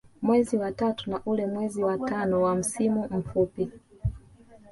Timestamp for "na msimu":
2.49-3.07